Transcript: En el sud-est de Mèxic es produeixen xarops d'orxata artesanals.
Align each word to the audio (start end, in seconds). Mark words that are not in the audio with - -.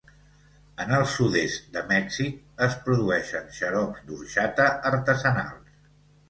En 0.85 0.93
el 0.99 1.03
sud-est 1.15 1.67
de 1.75 1.83
Mèxic 1.91 2.39
es 2.69 2.77
produeixen 2.87 3.53
xarops 3.59 4.03
d'orxata 4.09 4.67
artesanals. 4.93 5.79